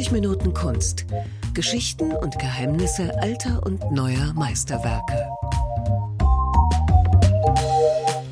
[0.00, 1.04] 90 Minuten Kunst.
[1.52, 5.28] Geschichten und Geheimnisse alter und neuer Meisterwerke.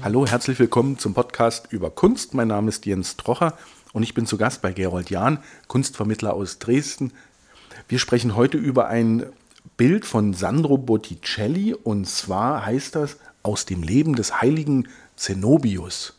[0.03, 2.33] Hallo, herzlich willkommen zum Podcast über Kunst.
[2.33, 3.53] Mein Name ist Jens Trocher
[3.93, 7.13] und ich bin zu Gast bei Gerold Jahn, Kunstvermittler aus Dresden.
[7.87, 9.27] Wir sprechen heute über ein
[9.77, 16.15] Bild von Sandro Botticelli und zwar heißt das aus dem Leben des heiligen Zenobius.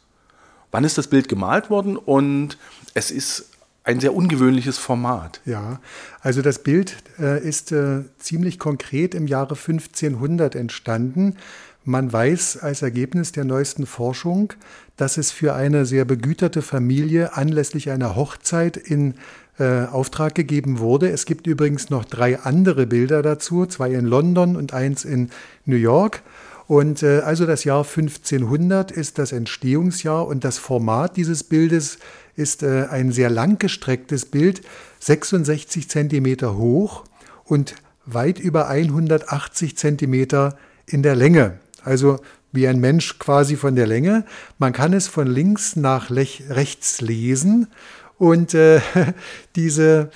[0.70, 1.98] Wann ist das Bild gemalt worden?
[1.98, 2.60] Und
[2.94, 3.49] es ist
[3.90, 5.42] ein sehr ungewöhnliches Format.
[5.46, 5.80] Ja,
[6.22, 11.38] also das Bild äh, ist äh, ziemlich konkret im Jahre 1500 entstanden.
[11.86, 14.54] Man weiß als Ergebnis der neuesten Forschung,
[14.96, 19.16] dass es für eine sehr begüterte Familie anlässlich einer Hochzeit in
[19.58, 21.10] äh, Auftrag gegeben wurde.
[21.10, 25.32] Es gibt übrigens noch drei andere Bilder dazu, zwei in London und eins in
[25.66, 26.22] New York.
[26.68, 31.98] Und äh, also das Jahr 1500 ist das Entstehungsjahr und das Format dieses Bildes
[32.40, 34.62] ist äh, ein sehr langgestrecktes Bild,
[35.00, 37.04] 66 Zentimeter hoch
[37.44, 41.60] und weit über 180 Zentimeter in der Länge.
[41.84, 42.20] Also
[42.52, 44.26] wie ein Mensch quasi von der Länge.
[44.58, 47.68] Man kann es von links nach rechts lesen
[48.18, 48.82] und äh,
[49.56, 50.10] diese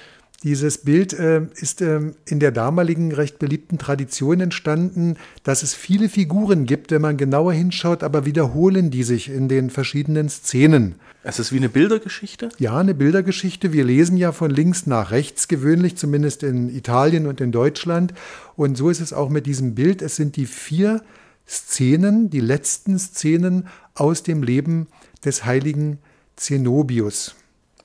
[0.43, 6.09] dieses Bild äh, ist äh, in der damaligen recht beliebten Tradition entstanden, dass es viele
[6.09, 10.95] Figuren gibt, wenn man genauer hinschaut, aber wiederholen die sich in den verschiedenen Szenen.
[11.23, 12.49] Es ist wie eine Bildergeschichte?
[12.59, 13.71] Ja, eine Bildergeschichte.
[13.71, 18.13] Wir lesen ja von links nach rechts gewöhnlich, zumindest in Italien und in Deutschland.
[18.57, 20.01] Und so ist es auch mit diesem Bild.
[20.01, 21.01] Es sind die vier
[21.47, 24.87] Szenen, die letzten Szenen aus dem Leben
[25.23, 25.99] des heiligen
[26.35, 27.35] Zenobius.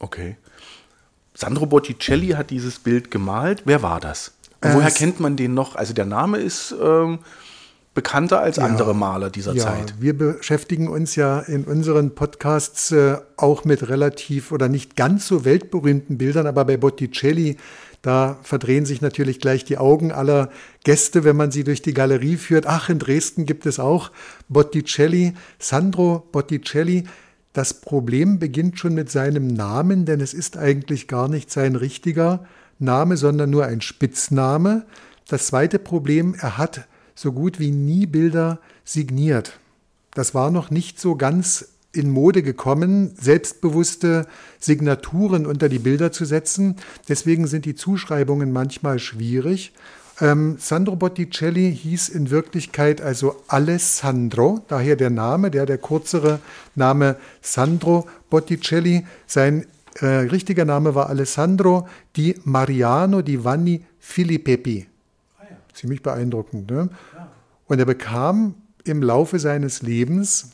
[0.00, 0.36] Okay.
[1.40, 3.62] Sandro Botticelli hat dieses Bild gemalt.
[3.64, 4.32] Wer war das?
[4.60, 5.76] Und woher kennt man den noch?
[5.76, 7.20] Also der Name ist ähm,
[7.94, 9.94] bekannter als ja, andere Maler dieser ja, Zeit.
[10.00, 15.44] Wir beschäftigen uns ja in unseren Podcasts äh, auch mit relativ oder nicht ganz so
[15.44, 17.56] weltberühmten Bildern, aber bei Botticelli,
[18.02, 20.50] da verdrehen sich natürlich gleich die Augen aller
[20.82, 22.66] Gäste, wenn man sie durch die Galerie führt.
[22.66, 24.10] Ach, in Dresden gibt es auch
[24.48, 27.04] Botticelli, Sandro Botticelli
[27.58, 32.46] das Problem beginnt schon mit seinem Namen, denn es ist eigentlich gar nicht sein richtiger
[32.78, 34.86] Name, sondern nur ein Spitzname.
[35.26, 36.86] Das zweite Problem, er hat
[37.16, 39.58] so gut wie nie Bilder signiert.
[40.14, 44.28] Das war noch nicht so ganz in Mode gekommen, selbstbewusste
[44.60, 46.76] Signaturen unter die Bilder zu setzen.
[47.08, 49.72] Deswegen sind die Zuschreibungen manchmal schwierig.
[50.20, 56.40] Ähm, Sandro Botticelli hieß in Wirklichkeit also Alessandro, daher der Name, der der kürzere
[56.74, 59.06] Name Sandro Botticelli.
[59.26, 59.66] Sein
[60.00, 64.86] äh, richtiger Name war Alessandro di Mariano di Vanni Filippepi.
[65.38, 65.56] Ah, ja.
[65.72, 66.68] Ziemlich beeindruckend.
[66.70, 66.88] Ne?
[67.14, 67.30] Ja.
[67.66, 70.50] Und er bekam im Laufe seines Lebens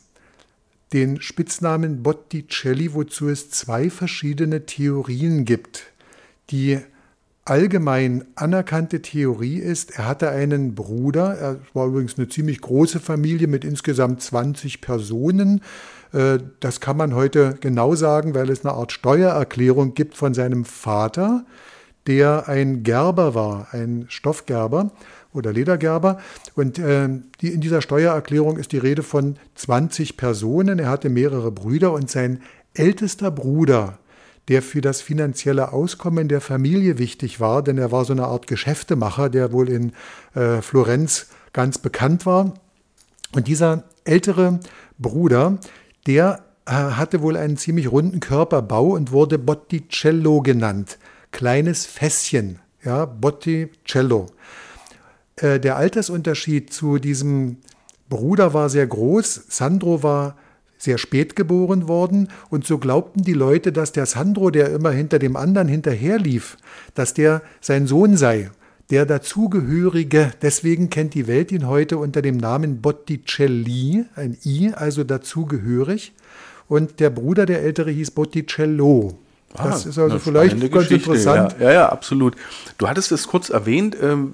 [0.93, 5.83] den Spitznamen Botticelli, wozu es zwei verschiedene Theorien gibt,
[6.51, 6.79] die
[7.45, 13.47] allgemein anerkannte Theorie ist, er hatte einen Bruder, er war übrigens eine ziemlich große Familie
[13.47, 15.61] mit insgesamt 20 Personen.
[16.11, 20.65] Äh, das kann man heute genau sagen, weil es eine Art Steuererklärung gibt von seinem
[20.65, 21.45] Vater,
[22.07, 24.91] der ein Gerber war, ein Stoffgerber
[25.31, 26.19] oder Ledergerber.
[26.55, 30.79] Und äh, in dieser Steuererklärung ist die Rede von 20 Personen.
[30.79, 32.41] Er hatte mehrere Brüder und sein
[32.73, 33.99] ältester Bruder
[34.47, 38.47] der für das finanzielle Auskommen der Familie wichtig war, denn er war so eine Art
[38.47, 39.93] Geschäftemacher, der wohl in
[40.35, 42.53] äh, Florenz ganz bekannt war.
[43.33, 44.59] Und dieser ältere
[44.99, 45.57] Bruder,
[46.05, 50.97] der äh, hatte wohl einen ziemlich runden Körperbau und wurde Botticello genannt.
[51.31, 54.27] Kleines Fässchen, ja, Botticello.
[55.37, 57.57] Äh, der Altersunterschied zu diesem
[58.09, 59.45] Bruder war sehr groß.
[59.49, 60.37] Sandro war
[60.77, 65.19] sehr spät geboren worden und so glaubten die Leute, dass der Sandro, der immer hinter
[65.19, 66.57] dem anderen hinterherlief,
[66.93, 68.51] dass der sein Sohn sei,
[68.89, 70.31] der dazugehörige.
[70.41, 76.13] Deswegen kennt die Welt ihn heute unter dem Namen Botticelli, ein I, also dazugehörig.
[76.67, 79.17] Und der Bruder, der ältere, hieß Botticello.
[79.53, 80.95] Das ah, ist also vielleicht ganz Geschichte.
[80.95, 81.55] interessant.
[81.59, 82.35] Ja, ja, ja, absolut.
[82.77, 84.33] Du hattest es kurz erwähnt, ähm,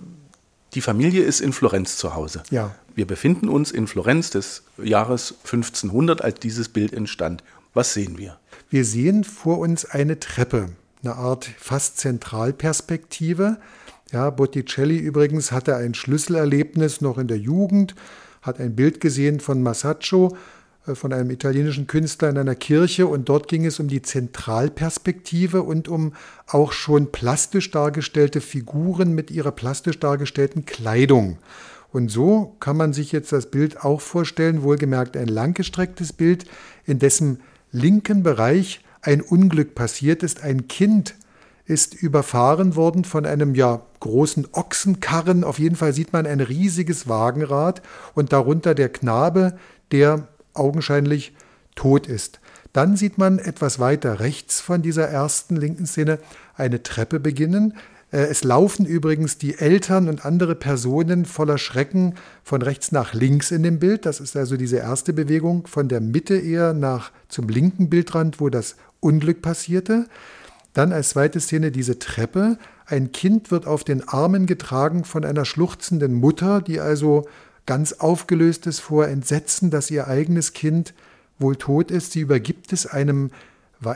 [0.74, 2.44] die Familie ist in Florenz zu Hause.
[2.50, 2.76] Ja.
[2.96, 7.44] Wir befinden uns in Florenz des Jahres 1500, als dieses Bild entstand.
[7.74, 8.38] Was sehen wir?
[8.70, 10.70] Wir sehen vor uns eine Treppe,
[11.04, 13.58] eine Art fast Zentralperspektive.
[14.12, 17.96] Ja, Botticelli übrigens hatte ein Schlüsselerlebnis noch in der Jugend,
[18.42, 20.36] hat ein Bild gesehen von Masaccio,
[20.86, 25.64] äh, von einem italienischen Künstler in einer Kirche und dort ging es um die Zentralperspektive
[25.64, 26.14] und um
[26.48, 31.38] auch schon plastisch dargestellte Figuren mit ihrer plastisch dargestellten Kleidung.
[31.92, 36.46] Und so kann man sich jetzt das Bild auch vorstellen, wohlgemerkt ein langgestrecktes Bild,
[36.86, 37.42] in dessen
[37.72, 40.44] linken Bereich ein Unglück passiert ist.
[40.44, 41.16] Ein Kind
[41.66, 45.44] ist überfahren worden von einem ja großen Ochsenkarren.
[45.44, 47.82] Auf jeden Fall sieht man ein riesiges Wagenrad
[48.14, 49.58] und darunter der Knabe,
[49.92, 51.34] der augenscheinlich
[51.76, 52.40] tot ist.
[52.74, 56.20] Dann sieht man etwas weiter rechts von dieser ersten linken Szene
[56.56, 57.76] eine Treppe beginnen.
[58.12, 63.52] Äh, es laufen übrigens die Eltern und andere Personen voller Schrecken von rechts nach links
[63.52, 64.06] in dem Bild.
[64.06, 68.50] Das ist also diese erste Bewegung von der Mitte eher nach zum linken Bildrand, wo
[68.50, 70.08] das Unglück passierte.
[70.74, 72.58] Dann als zweite Szene diese Treppe.
[72.86, 77.26] Ein Kind wird auf den Armen getragen von einer schluchzenden Mutter, die also
[77.66, 80.94] ganz aufgelöst ist vor Entsetzen, dass ihr eigenes Kind
[81.40, 82.12] wohl tot ist.
[82.12, 83.32] Sie übergibt es einem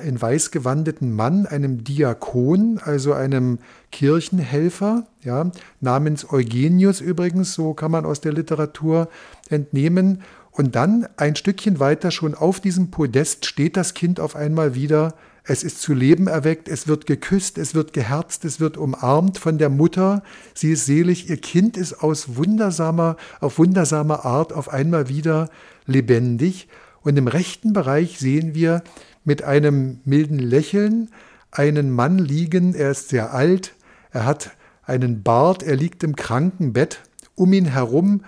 [0.04, 3.60] in weiß gewandeten Mann, einem Diakon, also einem
[3.92, 9.10] Kirchenhelfer, ja, namens Eugenius übrigens, so kann man aus der Literatur
[9.50, 10.22] entnehmen.
[10.52, 15.14] Und dann ein Stückchen weiter schon auf diesem Podest steht das Kind auf einmal wieder.
[15.44, 19.60] Es ist zu Leben erweckt, es wird geküsst, es wird geherzt, es wird umarmt von
[19.60, 20.24] der Mutter.
[20.56, 25.50] Sie ist selig, ihr Kind ist aus wundersamer, auf wundersame Art auf einmal wieder
[25.86, 26.68] lebendig.
[27.04, 28.82] Und im rechten Bereich sehen wir
[29.26, 31.10] mit einem milden Lächeln
[31.52, 33.74] einen Mann liegen, er ist sehr alt,
[34.12, 34.52] er hat
[34.84, 37.02] einen Bart, er liegt im Krankenbett,
[37.36, 38.24] um ihn herum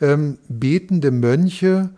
[0.00, 1.90] ähm, betende Mönche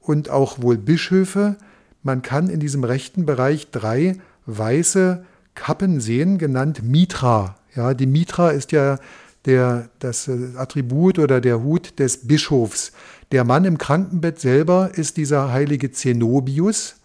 [0.00, 1.56] und auch wohl Bischöfe.
[2.02, 4.16] Man kann in diesem rechten Bereich drei
[4.46, 5.24] weiße
[5.54, 7.56] Kappen sehen, genannt Mitra.
[7.74, 8.98] Ja, die Mitra ist ja
[9.44, 12.92] der, das äh, Attribut oder der Hut des Bischofs.
[13.32, 16.96] Der Mann im Krankenbett selber ist dieser heilige Zenobius,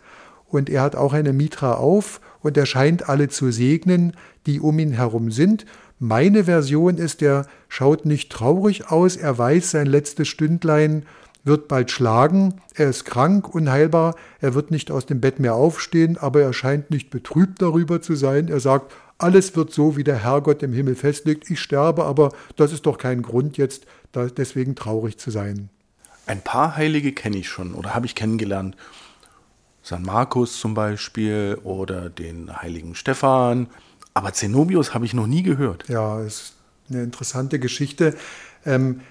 [0.47, 4.13] und er hat auch eine Mitra auf und er scheint alle zu segnen,
[4.45, 5.65] die um ihn herum sind.
[6.00, 11.06] Meine Version ist, er schaut nicht traurig aus, er weiß, sein letztes Stündlein
[11.45, 16.18] wird bald schlagen, er ist krank, unheilbar, er wird nicht aus dem Bett mehr aufstehen,
[16.18, 18.48] aber er scheint nicht betrübt darüber zu sein.
[18.48, 21.50] Er sagt, alles wird so, wie der Herrgott im Himmel festlegt.
[21.50, 23.86] Ich sterbe, aber das ist doch kein Grund jetzt,
[24.38, 25.69] deswegen traurig zu sein.
[26.25, 28.75] Ein paar Heilige kenne ich schon oder habe ich kennengelernt.
[29.86, 33.68] San Markus zum Beispiel oder den heiligen Stephan.
[34.16, 35.88] Aber Zenobius habe ich noch nie gehört.
[35.88, 36.54] Ja, ist
[36.90, 38.16] eine interessante Geschichte.
[38.66, 39.02] Ähm,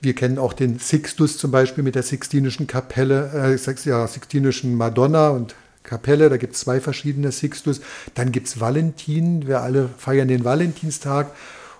[0.00, 5.28] wir kennen auch den Sixtus zum Beispiel mit der Sixtinischen Kapelle, äh, ja, Sixtinischen Madonna
[5.28, 5.54] und
[5.84, 6.30] Kapelle.
[6.30, 7.80] Da gibt es zwei verschiedene Sixtus.
[8.14, 9.46] Dann gibt es Valentin.
[9.46, 11.30] Wir alle feiern den Valentinstag.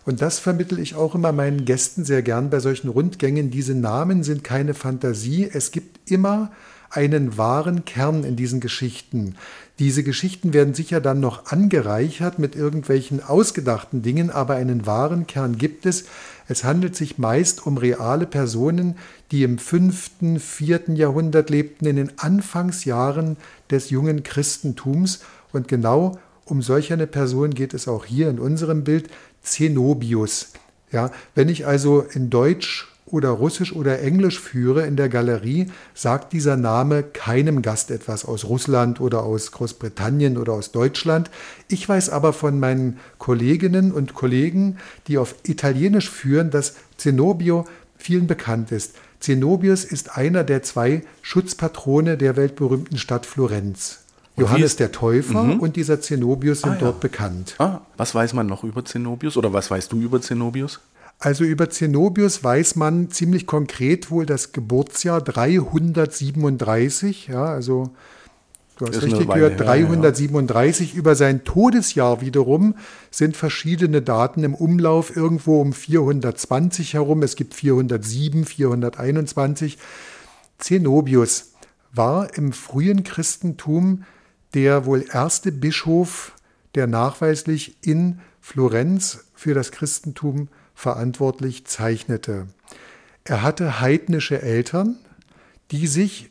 [0.04, 3.50] Und das vermittel ich auch immer meinen Gästen sehr gern bei solchen Rundgängen.
[3.50, 5.50] Diese Namen sind keine Fantasie.
[5.52, 6.52] Es gibt immer
[6.90, 9.36] einen wahren Kern in diesen Geschichten.
[9.78, 15.58] Diese Geschichten werden sicher dann noch angereichert mit irgendwelchen ausgedachten Dingen, aber einen wahren Kern
[15.58, 16.04] gibt es.
[16.48, 18.96] Es handelt sich meist um reale Personen,
[19.30, 23.36] die im fünften, vierten Jahrhundert lebten, in den Anfangsjahren
[23.70, 25.20] des jungen Christentums.
[25.52, 29.10] Und genau um solch eine Person geht es auch hier in unserem Bild,
[29.42, 30.52] Zenobius.
[30.90, 36.32] Ja, wenn ich also in Deutsch oder Russisch oder Englisch führe in der Galerie, sagt
[36.32, 41.30] dieser Name keinem Gast etwas aus Russland oder aus Großbritannien oder aus Deutschland.
[41.68, 47.64] Ich weiß aber von meinen Kolleginnen und Kollegen, die auf Italienisch führen, dass Zenobio
[47.96, 48.96] vielen bekannt ist.
[49.20, 54.00] Zenobius ist einer der zwei Schutzpatrone der weltberühmten Stadt Florenz.
[54.36, 55.60] Johannes der Täufer mhm.
[55.60, 56.80] und dieser Zenobius sind ah, ja.
[56.80, 57.54] dort bekannt.
[57.58, 60.80] Ah, was weiß man noch über Zenobius oder was weißt du über Zenobius?
[61.18, 67.28] Also über Zenobius weiß man ziemlich konkret wohl das Geburtsjahr 337.
[67.28, 67.88] Ja, also
[68.76, 70.88] du hast richtig gehört, 337.
[70.88, 70.98] Ja, ja.
[70.98, 72.74] Über sein Todesjahr wiederum
[73.10, 77.22] sind verschiedene Daten im Umlauf, irgendwo um 420 herum.
[77.22, 79.78] Es gibt 407, 421.
[80.58, 81.54] Zenobius
[81.92, 84.04] war im frühen Christentum
[84.52, 86.35] der wohl erste Bischof,
[86.76, 92.46] der nachweislich in Florenz für das Christentum verantwortlich zeichnete.
[93.24, 94.96] Er hatte heidnische Eltern,
[95.72, 96.30] die sich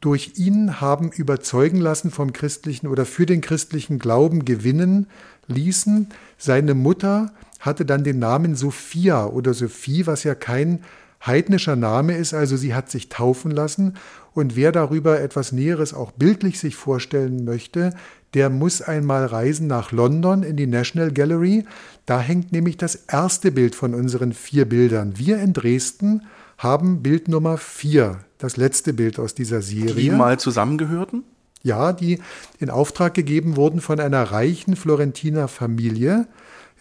[0.00, 5.08] durch ihn haben überzeugen lassen vom christlichen oder für den christlichen Glauben gewinnen
[5.48, 6.08] ließen.
[6.38, 10.84] Seine Mutter hatte dann den Namen Sophia oder Sophie, was ja kein
[11.24, 13.94] heidnischer Name ist, also sie hat sich taufen lassen.
[14.32, 17.94] Und wer darüber etwas Näheres auch bildlich sich vorstellen möchte,
[18.36, 21.64] der muss einmal reisen nach London in die National Gallery.
[22.04, 25.14] Da hängt nämlich das erste Bild von unseren vier Bildern.
[25.16, 26.26] Wir in Dresden
[26.58, 29.94] haben Bild Nummer vier, das letzte Bild aus dieser Serie.
[29.94, 31.24] Die mal zusammengehörten?
[31.62, 32.18] Ja, die
[32.58, 36.26] in Auftrag gegeben wurden von einer reichen Florentiner Familie.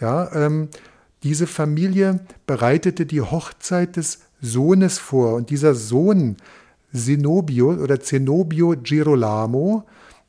[0.01, 0.67] Ja, ähm,
[1.23, 6.35] diese Familie bereitete die Hochzeit des Sohnes vor und dieser Sohn
[6.93, 9.85] Zenobio oder Zenobio Girolamo,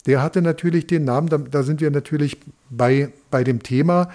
[0.07, 2.39] der hatte natürlich den Namen, da, da sind wir natürlich
[2.71, 4.09] bei, bei dem Thema,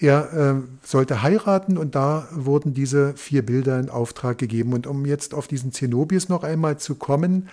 [0.00, 4.72] er äh, sollte heiraten und da wurden diese vier Bilder in Auftrag gegeben.
[4.72, 7.48] Und um jetzt auf diesen Zenobius noch einmal zu kommen,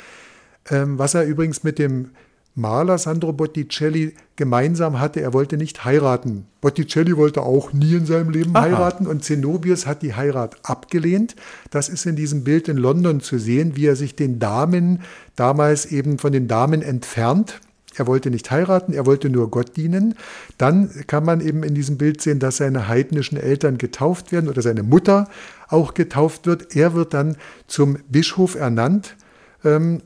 [0.69, 2.11] ähm, was er übrigens mit dem
[2.57, 6.45] Maler Sandro Botticelli gemeinsam hatte, er wollte nicht heiraten.
[6.61, 8.61] Botticelli wollte auch nie in seinem Leben Aha.
[8.61, 11.35] heiraten und Zenobius hat die Heirat abgelehnt.
[11.69, 15.01] Das ist in diesem Bild in London zu sehen, wie er sich den Damen
[15.35, 17.59] damals eben von den Damen entfernt.
[17.97, 20.15] Er wollte nicht heiraten, er wollte nur Gott dienen.
[20.57, 24.61] Dann kann man eben in diesem Bild sehen, dass seine heidnischen Eltern getauft werden oder
[24.61, 25.29] seine Mutter
[25.67, 26.75] auch getauft wird.
[26.75, 27.37] Er wird dann
[27.67, 29.15] zum Bischof ernannt
[29.63, 30.01] ähm,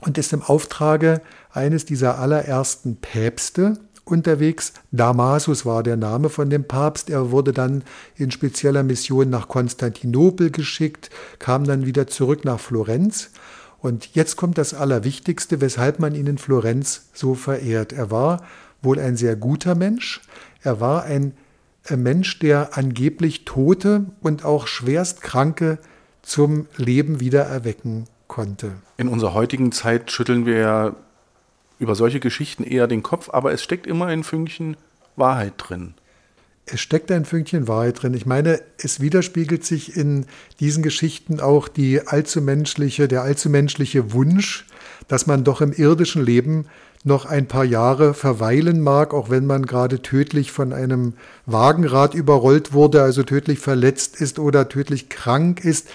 [0.00, 1.20] und ist im Auftrage
[1.50, 4.72] eines dieser allerersten Päpste unterwegs.
[4.92, 7.10] Damasus war der Name von dem Papst.
[7.10, 7.82] Er wurde dann
[8.16, 13.30] in spezieller Mission nach Konstantinopel geschickt, kam dann wieder zurück nach Florenz.
[13.86, 17.92] Und jetzt kommt das Allerwichtigste, weshalb man ihn in Florenz so verehrt.
[17.92, 18.42] Er war
[18.82, 20.22] wohl ein sehr guter Mensch.
[20.60, 21.34] Er war ein
[21.94, 25.78] Mensch, der angeblich Tote und auch Schwerstkranke
[26.22, 28.72] zum Leben wieder erwecken konnte.
[28.96, 30.96] In unserer heutigen Zeit schütteln wir ja
[31.78, 34.76] über solche Geschichten eher den Kopf, aber es steckt immer ein Fünkchen
[35.14, 35.94] Wahrheit drin.
[36.68, 38.12] Es steckt ein Fünkchen Wahrheit drin.
[38.14, 40.26] Ich meine, es widerspiegelt sich in
[40.58, 44.66] diesen Geschichten auch die allzu menschliche, der allzu menschliche Wunsch,
[45.06, 46.66] dass man doch im irdischen Leben
[47.04, 51.12] noch ein paar Jahre verweilen mag, auch wenn man gerade tödlich von einem
[51.46, 55.88] Wagenrad überrollt wurde, also tödlich verletzt ist oder tödlich krank ist.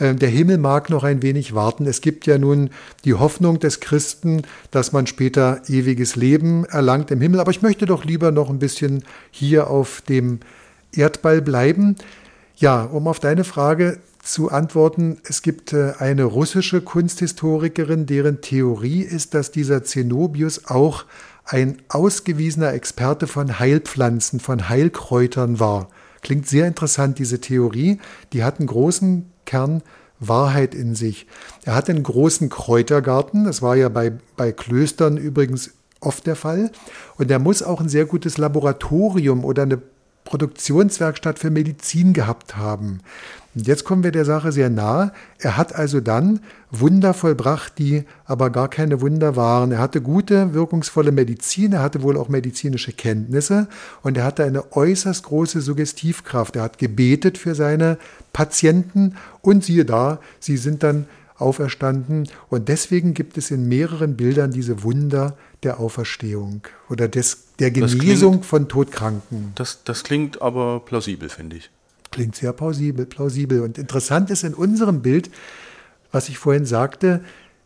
[0.00, 1.86] Ähm, der Himmel mag noch ein wenig warten.
[1.86, 2.70] Es gibt ja nun
[3.04, 7.40] die Hoffnung des Christen, dass man später ewiges Leben erlangt im Himmel.
[7.40, 10.40] Aber ich möchte doch lieber noch ein bisschen hier auf dem
[10.92, 11.96] Erdball bleiben.
[12.56, 19.02] Ja, um auf deine Frage zu antworten, es gibt äh, eine russische Kunsthistorikerin, deren Theorie
[19.02, 21.04] ist, dass dieser Zenobius auch
[21.44, 25.88] ein ausgewiesener Experte von Heilpflanzen, von Heilkräutern war.
[26.20, 28.00] Klingt sehr interessant, diese Theorie.
[28.32, 29.82] Die hat einen großen Kern
[30.20, 31.26] Wahrheit in sich.
[31.64, 36.70] Er hatte einen großen Kräutergarten, das war ja bei, bei Klöstern übrigens oft der Fall.
[37.16, 39.80] Und er muss auch ein sehr gutes Laboratorium oder eine
[40.28, 43.00] Produktionswerkstatt für Medizin gehabt haben.
[43.54, 45.10] Und jetzt kommen wir der Sache sehr nahe.
[45.38, 49.72] Er hat also dann Wunder vollbracht, die aber gar keine Wunder waren.
[49.72, 53.68] Er hatte gute, wirkungsvolle Medizin, er hatte wohl auch medizinische Kenntnisse
[54.02, 56.56] und er hatte eine äußerst große Suggestivkraft.
[56.56, 57.96] Er hat gebetet für seine
[58.34, 61.06] Patienten und siehe da, sie sind dann
[61.38, 62.28] auferstanden.
[62.50, 68.32] Und deswegen gibt es in mehreren Bildern diese Wunder der Auferstehung oder des, der Genesung
[68.32, 69.52] klingt, von Todkranken.
[69.54, 71.70] Das, das klingt aber plausibel, finde ich.
[72.10, 73.60] Klingt sehr plausibel, plausibel.
[73.60, 75.30] Und interessant ist in unserem Bild,
[76.10, 77.22] was ich vorhin sagte,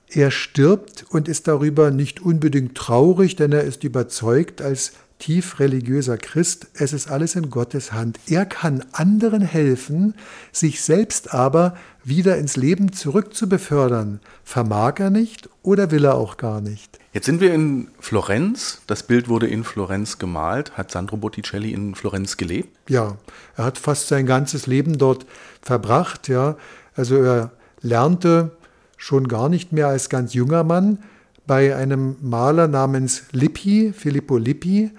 [0.08, 6.18] er stirbt und ist darüber nicht unbedingt traurig, denn er ist überzeugt als tief religiöser
[6.18, 8.18] Christ, es ist alles in Gottes Hand.
[8.26, 10.14] Er kann anderen helfen,
[10.50, 14.18] sich selbst aber wieder ins Leben zurückzubefördern.
[14.42, 16.98] Vermag er nicht oder will er auch gar nicht?
[17.12, 18.82] Jetzt sind wir in Florenz.
[18.88, 20.76] Das Bild wurde in Florenz gemalt.
[20.76, 22.76] Hat Sandro Botticelli in Florenz gelebt?
[22.88, 23.16] Ja,
[23.56, 25.24] er hat fast sein ganzes Leben dort
[25.60, 26.26] verbracht.
[26.26, 26.56] Ja,
[26.96, 28.50] also er lernte
[28.96, 30.98] schon gar nicht mehr als ganz junger Mann
[31.46, 34.90] bei einem Maler namens Lippi, Filippo Lippi,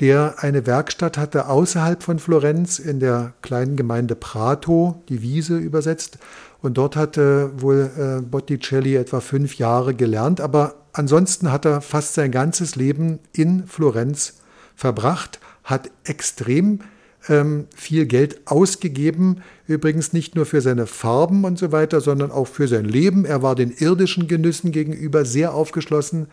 [0.00, 6.18] der eine Werkstatt hatte außerhalb von Florenz in der kleinen Gemeinde Prato, die Wiese übersetzt.
[6.60, 12.14] Und dort hatte wohl äh, Botticelli etwa fünf Jahre gelernt, aber ansonsten hat er fast
[12.14, 14.40] sein ganzes Leben in Florenz
[14.74, 16.80] verbracht, hat extrem
[17.28, 22.46] ähm, viel Geld ausgegeben, übrigens nicht nur für seine Farben und so weiter, sondern auch
[22.46, 23.24] für sein Leben.
[23.24, 26.26] Er war den irdischen Genüssen gegenüber sehr aufgeschlossen.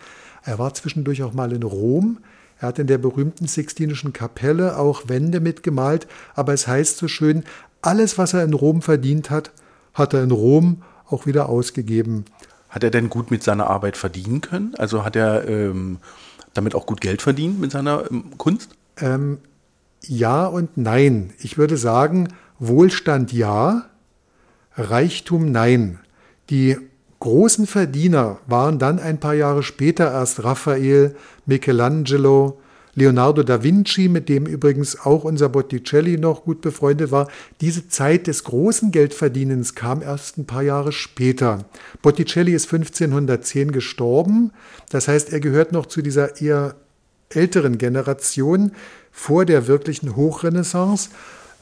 [0.43, 2.19] Er war zwischendurch auch mal in Rom.
[2.61, 7.43] Er hat in der berühmten Sixtinischen Kapelle auch Wände mitgemalt, aber es heißt so schön,
[7.81, 9.51] alles, was er in Rom verdient hat,
[9.95, 12.25] hat er in Rom auch wieder ausgegeben.
[12.69, 14.75] Hat er denn gut mit seiner Arbeit verdienen können?
[14.77, 15.97] Also hat er ähm,
[16.53, 18.69] damit auch gut Geld verdient mit seiner ähm, Kunst?
[18.97, 19.39] Ähm,
[20.03, 21.33] ja und nein.
[21.39, 23.87] Ich würde sagen, Wohlstand ja,
[24.75, 25.99] Reichtum nein.
[26.51, 26.77] Die
[27.21, 32.59] großen Verdiener waren dann ein paar Jahre später erst Raphael, Michelangelo,
[32.93, 37.29] Leonardo da Vinci, mit dem übrigens auch unser Botticelli noch gut befreundet war.
[37.61, 41.63] Diese Zeit des großen Geldverdienens kam erst ein paar Jahre später.
[42.01, 44.51] Botticelli ist 1510 gestorben,
[44.89, 46.75] das heißt, er gehört noch zu dieser eher
[47.29, 48.71] älteren Generation
[49.11, 51.11] vor der wirklichen Hochrenaissance.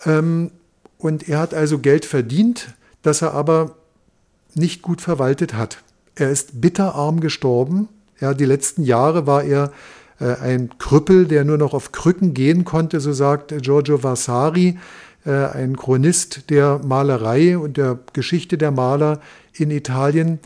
[0.05, 0.51] Ähm,
[0.97, 2.73] und er hat also Geld verdient,
[3.03, 3.75] das er aber
[4.55, 5.83] nicht gut verwaltet hat.
[6.15, 7.87] Er ist bitterarm gestorben
[8.19, 9.71] Ja, die letzten Jahre war er
[10.19, 14.77] äh, ein Krüppel, der nur noch auf Krücken gehen konnte, so sagt Giorgio Vasari,
[15.25, 19.21] äh, ein Chronist der Malerei und der Geschichte der Maler
[19.53, 20.39] in Italien.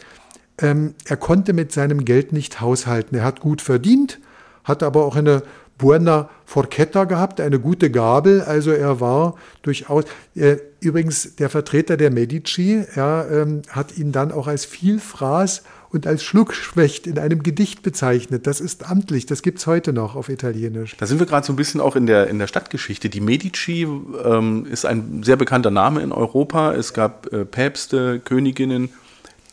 [0.60, 3.18] Ähm, er konnte mit seinem Geld nicht haushalten.
[3.18, 4.20] Er hat gut verdient,
[4.64, 5.44] hat aber auch eine
[5.78, 8.42] Buona Forchetta gehabt, eine gute Gabel.
[8.42, 10.06] Also er war durchaus.
[10.36, 15.64] Äh, übrigens, der Vertreter der Medici ja, ähm, hat ihn dann auch als Vielfraß
[15.94, 18.48] und als Schluckschwächt in einem Gedicht bezeichnet.
[18.48, 20.98] Das ist amtlich, das gibt es heute noch auf Italienisch.
[20.98, 23.10] Da sind wir gerade so ein bisschen auch in der, in der Stadtgeschichte.
[23.10, 23.88] Die Medici
[24.24, 26.74] ähm, ist ein sehr bekannter Name in Europa.
[26.74, 28.90] Es gab äh, Päpste, Königinnen,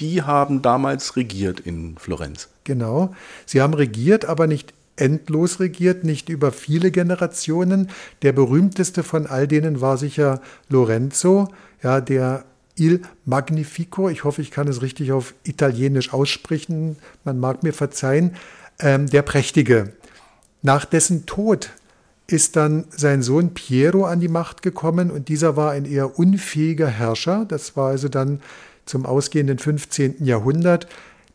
[0.01, 2.49] die haben damals regiert in Florenz.
[2.65, 7.89] Genau, sie haben regiert, aber nicht endlos regiert, nicht über viele Generationen.
[8.23, 11.49] Der berühmteste von all denen war sicher Lorenzo,
[11.83, 12.45] ja, der
[12.77, 18.37] Il Magnifico, ich hoffe, ich kann es richtig auf Italienisch aussprechen, man mag mir verzeihen,
[18.79, 19.93] ähm, der Prächtige.
[20.63, 21.71] Nach dessen Tod
[22.27, 26.87] ist dann sein Sohn Piero an die Macht gekommen und dieser war ein eher unfähiger
[26.87, 27.45] Herrscher.
[27.47, 28.41] Das war also dann
[28.87, 30.25] zum ausgehenden 15.
[30.25, 30.87] Jahrhundert.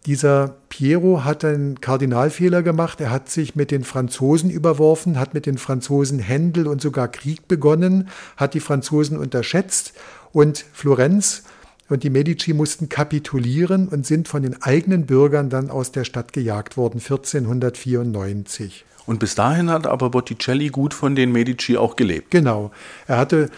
[0.06, 3.02] Dieser Piero hat einen Kardinalfehler gemacht.
[3.02, 7.48] Er hat sich mit den Franzosen überworfen, hat mit den Franzosen Händel und sogar Krieg
[7.48, 9.94] begonnen, hat die Franzosen unterschätzt
[10.32, 11.44] und Florenz
[11.90, 16.34] und die Medici mussten kapitulieren und sind von den eigenen Bürgern dann aus der Stadt
[16.34, 18.86] gejagt worden, 1494.
[19.08, 22.32] Und bis dahin hat aber Botticelli gut von den Medici auch gelebt.
[22.32, 22.72] Genau.
[23.08, 23.50] Er hatte,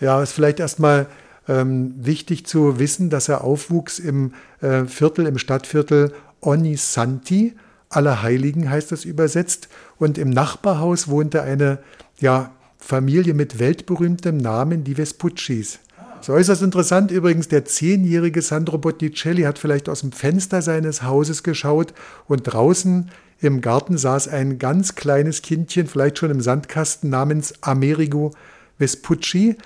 [0.00, 1.06] ja, ist vielleicht erstmal
[1.48, 7.54] ähm, wichtig zu wissen, dass er aufwuchs im äh, Viertel, im Stadtviertel Ognissanti,
[7.88, 9.68] Allerheiligen heißt das übersetzt.
[9.98, 11.78] Und im Nachbarhaus wohnte eine
[12.18, 15.78] ja, Familie mit weltberühmtem Namen, die Vespuccis.
[16.20, 21.42] So äußerst interessant übrigens, der zehnjährige Sandro Botticelli hat vielleicht aus dem Fenster seines Hauses
[21.42, 21.92] geschaut
[22.26, 23.10] und draußen
[23.40, 28.32] im Garten saß ein ganz kleines Kindchen, vielleicht schon im Sandkasten, namens Amerigo
[28.78, 29.56] Vespucci,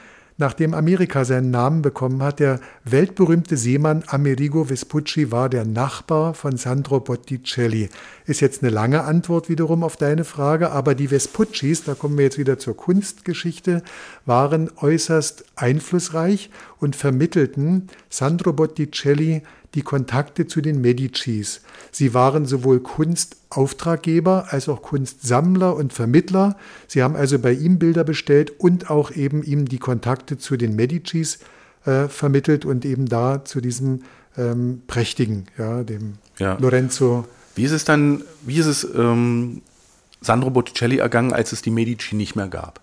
[0.40, 6.56] Nachdem Amerika seinen Namen bekommen hat, der weltberühmte Seemann Amerigo Vespucci war der Nachbar von
[6.56, 7.88] Sandro Botticelli.
[8.24, 12.24] Ist jetzt eine lange Antwort wiederum auf deine Frage, aber die Vespuccis, da kommen wir
[12.24, 13.82] jetzt wieder zur Kunstgeschichte,
[14.26, 19.42] waren äußerst einflussreich und vermittelten Sandro Botticelli
[19.74, 21.60] die Kontakte zu den Medicis.
[21.92, 26.56] Sie waren sowohl Kunstauftraggeber als auch Kunstsammler und Vermittler.
[26.86, 30.74] Sie haben also bei ihm Bilder bestellt und auch eben ihm die Kontakte zu den
[30.74, 31.38] Medicis
[31.84, 34.02] äh, vermittelt und eben da zu diesem
[34.36, 36.56] ähm, prächtigen, ja, dem ja.
[36.58, 37.26] Lorenzo.
[37.54, 39.62] Wie ist es dann, wie ist es ähm,
[40.20, 42.80] Sandro Botticelli ergangen, als es die Medici nicht mehr gab?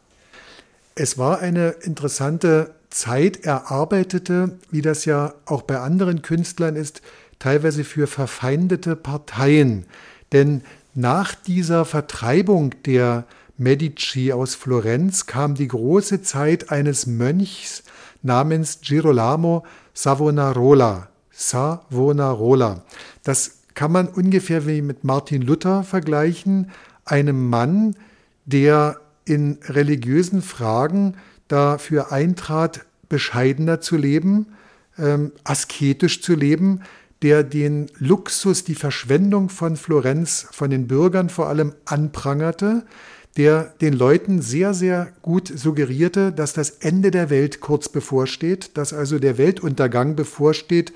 [0.95, 7.02] Es war eine interessante Zeit erarbeitete, wie das ja auch bei anderen Künstlern ist,
[7.40, 9.86] teilweise für verfeindete Parteien.
[10.32, 10.62] Denn
[10.94, 13.26] nach dieser Vertreibung der
[13.58, 17.84] Medici aus Florenz kam die große Zeit eines Mönchs
[18.22, 21.10] namens Girolamo Savonarola.
[21.32, 22.86] Savonarola.
[23.24, 26.72] Das kann man ungefähr wie mit Martin Luther vergleichen,
[27.04, 27.98] einem Mann,
[28.46, 31.16] der in religiösen Fragen
[31.48, 34.48] dafür eintrat, bescheidener zu leben,
[34.98, 36.82] ähm, asketisch zu leben,
[37.22, 42.86] der den Luxus, die Verschwendung von Florenz, von den Bürgern vor allem anprangerte,
[43.38, 48.94] der den Leuten sehr, sehr gut suggerierte, dass das Ende der Welt kurz bevorsteht, dass
[48.94, 50.94] also der Weltuntergang bevorsteht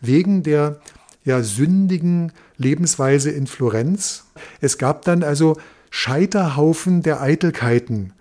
[0.00, 0.80] wegen der
[1.24, 4.24] ja, sündigen Lebensweise in Florenz.
[4.60, 5.56] Es gab dann also
[5.90, 8.12] Scheiterhaufen der Eitelkeiten.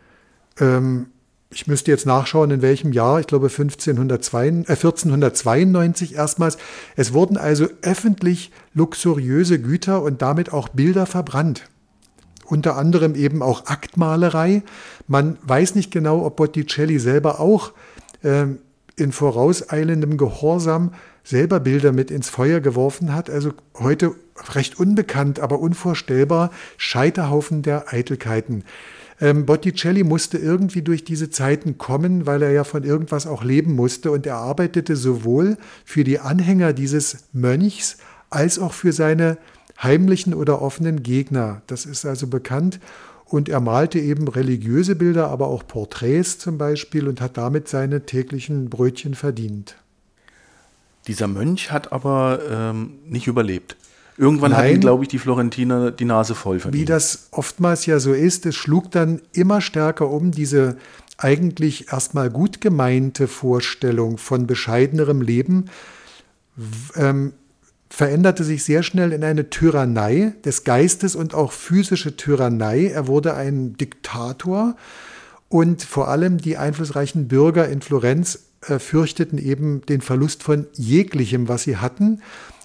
[0.59, 1.07] Ähm,
[1.53, 6.57] ich müsste jetzt nachschauen, in welchem Jahr, ich glaube 1502, äh 1492 erstmals.
[6.95, 11.67] Es wurden also öffentlich luxuriöse Güter und damit auch Bilder verbrannt.
[12.45, 14.63] Unter anderem eben auch Aktmalerei.
[15.07, 17.73] Man weiß nicht genau, ob Botticelli selber auch
[18.23, 18.45] äh,
[18.95, 23.29] in vorauseilendem Gehorsam selber Bilder mit ins Feuer geworfen hat.
[23.29, 24.15] Also heute
[24.53, 26.51] recht unbekannt, aber unvorstellbar.
[26.77, 28.63] Scheiterhaufen der Eitelkeiten.
[29.21, 33.75] Ähm, Botticelli musste irgendwie durch diese Zeiten kommen, weil er ja von irgendwas auch leben
[33.75, 37.97] musste und er arbeitete sowohl für die Anhänger dieses Mönchs
[38.31, 39.37] als auch für seine
[39.81, 41.61] heimlichen oder offenen Gegner.
[41.67, 42.79] Das ist also bekannt.
[43.25, 48.05] Und er malte eben religiöse Bilder, aber auch Porträts zum Beispiel und hat damit seine
[48.05, 49.77] täglichen Brötchen verdient.
[51.07, 53.77] Dieser Mönch hat aber ähm, nicht überlebt.
[54.17, 56.85] Irgendwann Nein, hatten, glaube ich, die Florentiner die Nase voll von Wie ihm.
[56.85, 60.77] das oftmals ja so ist, es schlug dann immer stärker um diese
[61.17, 65.65] eigentlich erstmal gut gemeinte Vorstellung von bescheidenerem Leben,
[66.95, 67.33] ähm,
[67.89, 72.87] veränderte sich sehr schnell in eine Tyrannei des Geistes und auch physische Tyrannei.
[72.87, 74.75] Er wurde ein Diktator
[75.49, 81.49] und vor allem die einflussreichen Bürger in Florenz äh, fürchteten eben den Verlust von jeglichem,
[81.49, 82.21] was sie hatten.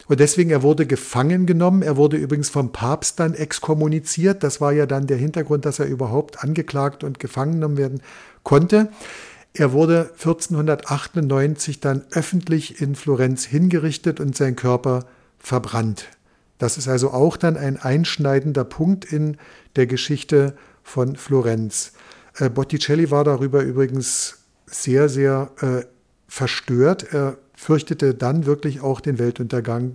[0.09, 1.83] Und deswegen, er wurde gefangen genommen.
[1.83, 4.42] Er wurde übrigens vom Papst dann exkommuniziert.
[4.42, 8.03] Das war ja dann der Hintergrund, dass er überhaupt angeklagt und gefangen genommen werden
[8.42, 8.88] konnte.
[9.53, 15.07] Er wurde 1498 dann öffentlich in Florenz hingerichtet und sein Körper
[15.38, 16.09] verbrannt.
[16.59, 19.38] Das ist also auch dann ein einschneidender Punkt in
[19.77, 21.92] der Geschichte von Florenz.
[22.37, 25.85] Äh, Botticelli war darüber übrigens sehr, sehr äh,
[26.29, 27.12] verstört.
[27.12, 29.95] Er fürchtete dann wirklich auch den Weltuntergang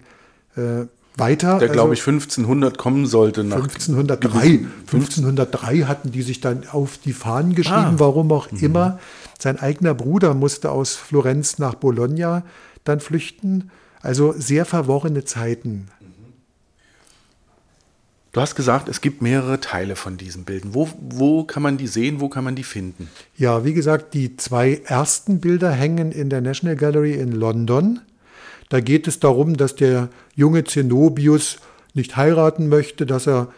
[0.58, 1.60] äh, weiter.
[1.60, 3.44] Der, glaube ich, 1500 kommen sollte.
[3.44, 4.66] Nach 1503.
[4.92, 7.94] 1503 hatten die sich dann auf die Fahnen geschrieben, ah.
[7.98, 8.60] warum auch mhm.
[8.60, 9.00] immer.
[9.40, 12.44] Sein eigener Bruder musste aus Florenz nach Bologna
[12.84, 13.72] dann flüchten.
[14.02, 15.88] Also sehr verworrene Zeiten.
[18.34, 20.74] Du hast gesagt, es gibt mehrere Teile von diesen Bildern.
[20.74, 23.10] Wo, wo kann man die sehen, wo kann man die finden?
[23.36, 28.00] Ja, wie gesagt, die zwei ersten Bilder hängen in der National Gallery in London.
[28.70, 31.58] Da geht es darum, dass der junge Zenobius
[31.94, 33.50] nicht heiraten möchte, dass er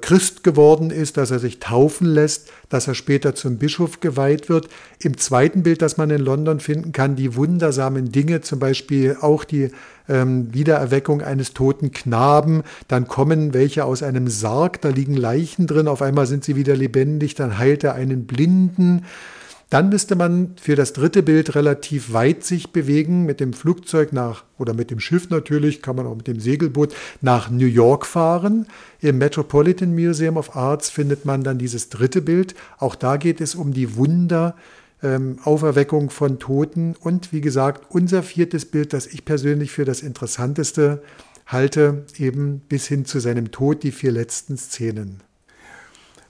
[0.00, 4.68] Christ geworden ist, dass er sich taufen lässt, dass er später zum Bischof geweiht wird.
[5.00, 9.44] Im zweiten Bild, das man in London finden kann, die wundersamen Dinge, zum Beispiel auch
[9.44, 9.70] die
[10.08, 12.62] ähm, Wiedererweckung eines toten Knaben.
[12.88, 16.76] Dann kommen welche aus einem Sarg, da liegen Leichen drin, auf einmal sind sie wieder
[16.76, 19.04] lebendig, dann heilt er einen Blinden.
[19.72, 24.44] Dann müsste man für das dritte Bild relativ weit sich bewegen, mit dem Flugzeug nach
[24.58, 28.66] oder mit dem Schiff natürlich, kann man auch mit dem Segelboot nach New York fahren.
[29.00, 32.54] Im Metropolitan Museum of Arts findet man dann dieses dritte Bild.
[32.76, 34.56] Auch da geht es um die Wunder
[35.02, 36.94] ähm, Auferweckung von Toten.
[37.00, 41.02] Und wie gesagt, unser viertes Bild, das ich persönlich für das interessanteste
[41.46, 45.22] halte, eben bis hin zu seinem Tod, die vier letzten Szenen.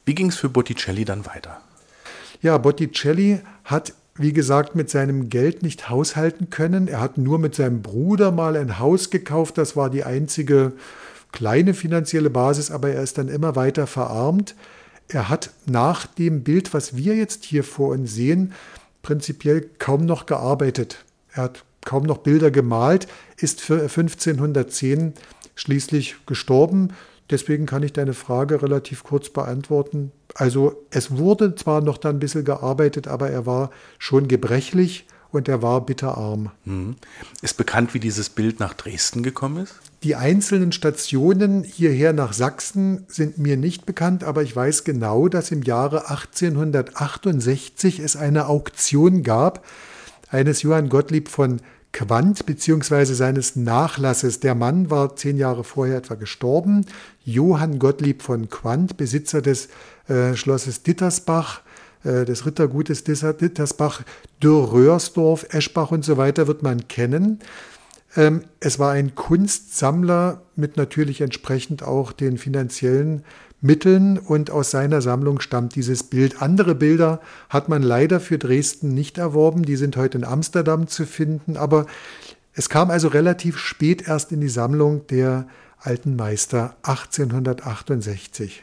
[0.05, 1.61] Wie ging es für Botticelli dann weiter?
[2.43, 6.89] Ja, Botticelli hat, wie gesagt, mit seinem Geld nicht haushalten können.
[6.89, 9.59] Er hat nur mit seinem Bruder mal ein Haus gekauft.
[9.59, 10.73] Das war die einzige
[11.31, 14.57] kleine finanzielle Basis, aber er ist dann immer weiter verarmt.
[15.07, 18.53] Er hat nach dem Bild, was wir jetzt hier vor uns sehen,
[19.03, 21.05] prinzipiell kaum noch gearbeitet.
[21.33, 25.15] Er hat kaum noch Bilder gemalt, ist für 1510
[25.55, 26.91] schließlich gestorben.
[27.33, 30.13] Deswegen kann ich deine Frage relativ kurz beantworten.
[30.35, 35.49] Also es wurde zwar noch dann ein bisschen gearbeitet, aber er war schon gebrechlich und
[35.49, 36.51] er war bitterarm.
[36.65, 36.97] Mhm.
[37.41, 39.75] Ist bekannt, wie dieses Bild nach Dresden gekommen ist?
[40.03, 45.51] Die einzelnen Stationen hierher nach Sachsen sind mir nicht bekannt, aber ich weiß genau, dass
[45.51, 49.65] im Jahre 1868 es eine Auktion gab
[50.29, 51.61] eines Johann Gottlieb von
[51.93, 54.41] Quandt beziehungsweise seines Nachlasses.
[54.41, 56.87] Der Mann war zehn Jahre vorher etwa gestorben.
[57.25, 59.69] Johann Gottlieb von Quandt, Besitzer des
[60.09, 61.63] äh, Schlosses Dittersbach,
[62.05, 64.03] äh, des Rittergutes Dittersbach,
[64.43, 67.39] Dürr-Röhrsdorf, Eschbach und so weiter wird man kennen.
[68.17, 73.25] Ähm, es war ein Kunstsammler mit natürlich entsprechend auch den finanziellen
[73.61, 76.43] Mitteln und aus seiner Sammlung stammt dieses Bild.
[76.43, 81.07] Andere Bilder hat man leider für Dresden nicht erworben, die sind heute in Amsterdam zu
[81.07, 81.87] finden, aber
[82.55, 85.47] es kam also relativ spät erst in die Sammlung der
[85.85, 88.63] alten Meister 1868.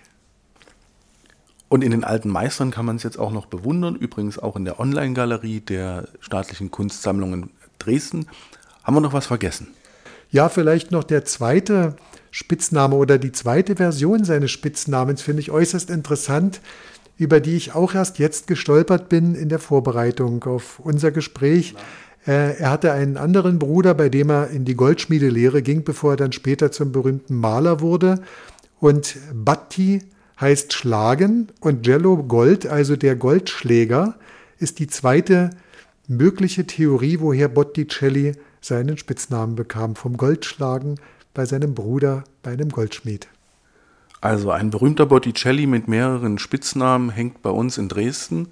[1.68, 4.66] Und in den alten Meistern kann man es jetzt auch noch bewundern, übrigens auch in
[4.66, 8.28] der Online-Galerie der staatlichen Kunstsammlungen Dresden.
[8.84, 9.68] Haben wir noch was vergessen?
[10.32, 11.96] Ja, vielleicht noch der zweite
[12.32, 16.62] Spitzname oder die zweite Version seines Spitznamens finde ich äußerst interessant,
[17.18, 21.74] über die ich auch erst jetzt gestolpert bin in der Vorbereitung auf unser Gespräch.
[21.74, 21.78] Äh,
[22.26, 26.32] er hatte einen anderen Bruder, bei dem er in die Goldschmiedelehre ging, bevor er dann
[26.32, 28.22] später zum berühmten Maler wurde.
[28.80, 30.02] Und Batti
[30.40, 34.16] heißt schlagen und Jello Gold, also der Goldschläger,
[34.58, 35.50] ist die zweite
[36.08, 39.96] mögliche Theorie, woher Botticelli seinen Spitznamen bekam.
[39.96, 40.96] Vom Goldschlagen
[41.34, 43.28] bei seinem Bruder, bei einem Goldschmied.
[44.22, 48.50] Also ein berühmter Botticelli mit mehreren Spitznamen hängt bei uns in Dresden.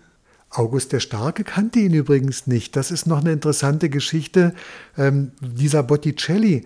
[0.50, 2.76] August der Starke kannte ihn übrigens nicht.
[2.76, 4.54] Das ist noch eine interessante Geschichte.
[4.98, 6.64] Ähm, dieser Botticelli,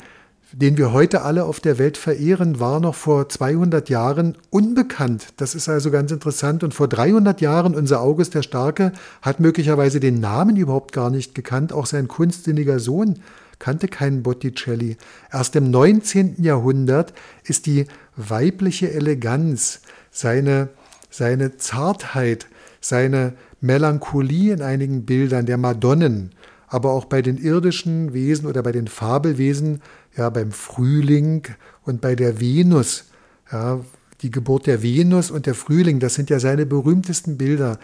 [0.53, 5.27] den wir heute alle auf der Welt verehren, war noch vor 200 Jahren unbekannt.
[5.37, 6.63] Das ist also ganz interessant.
[6.63, 8.91] Und vor 300 Jahren, unser August der Starke
[9.21, 11.73] hat möglicherweise den Namen überhaupt gar nicht gekannt.
[11.73, 13.19] Auch sein kunstsinniger Sohn
[13.59, 14.97] kannte keinen Botticelli.
[15.31, 16.43] Erst im 19.
[16.43, 17.13] Jahrhundert
[17.43, 20.69] ist die weibliche Eleganz, seine,
[21.09, 22.47] seine Zartheit,
[22.81, 26.31] seine Melancholie in einigen Bildern der Madonnen,
[26.67, 29.81] aber auch bei den irdischen Wesen oder bei den Fabelwesen
[30.17, 31.43] ja, beim Frühling
[31.83, 33.05] und bei der Venus.
[33.51, 33.81] Ja,
[34.21, 37.79] die Geburt der Venus und der Frühling, das sind ja seine berühmtesten Bilder.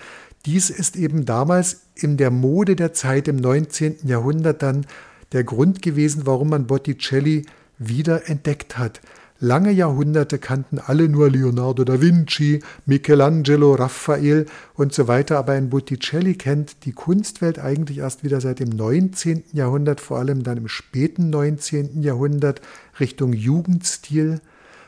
[0.46, 3.98] Dies ist eben damals in der Mode der Zeit im 19.
[4.04, 4.86] Jahrhundert dann
[5.32, 7.46] der Grund gewesen, warum man Botticelli
[7.80, 9.02] wieder entdeckt hat.
[9.40, 15.70] Lange Jahrhunderte kannten alle nur Leonardo da Vinci, Michelangelo, Raphael und so weiter, aber ein
[15.70, 19.44] Botticelli kennt die Kunstwelt eigentlich erst wieder seit dem 19.
[19.54, 22.02] Jahrhundert, vor allem dann im späten 19.
[22.02, 22.62] Jahrhundert
[23.00, 24.42] Richtung Jugendstil.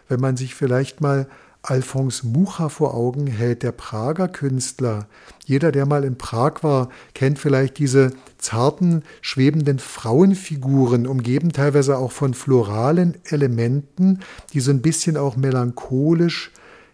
[0.08, 1.28] Wenn man sich vielleicht mal
[1.62, 5.08] Alphonse Mucha vor Augen hält, der Prager Künstler.
[5.46, 12.12] Jeder, der mal in Prag war, kennt vielleicht diese zarten, schwebenden Frauenfiguren, umgeben teilweise auch
[12.12, 14.20] von floralen Elementen,
[14.54, 16.52] die so ein bisschen auch melancholisch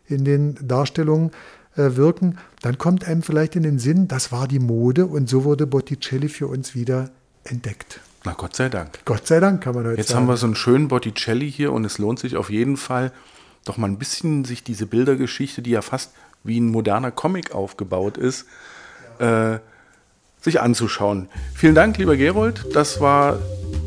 [0.08, 1.32] in den Darstellungen
[1.75, 2.38] äh, wirken.
[2.62, 6.30] Dann kommt einem vielleicht in den Sinn, das war die Mode und so wurde Botticelli
[6.30, 7.12] für uns wieder
[7.43, 8.01] entdeckt.
[8.23, 8.99] Na Gott sei Dank.
[9.06, 10.21] Gott sei Dank kann man heute Jetzt sagen.
[10.21, 13.12] haben wir so einen schönen Botticelli hier und es lohnt sich auf jeden Fall,
[13.65, 16.12] doch mal ein bisschen sich diese Bildergeschichte, die ja fast
[16.43, 18.45] wie ein moderner Comic aufgebaut ist,
[19.19, 19.58] äh,
[20.39, 21.28] sich anzuschauen.
[21.56, 22.65] Vielen Dank, lieber Gerold.
[22.73, 23.39] Das war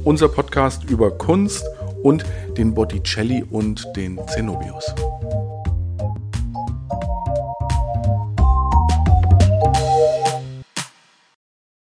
[0.04, 1.64] unser Podcast über Kunst
[2.02, 2.24] und
[2.56, 4.92] den Botticelli und den Zenobius.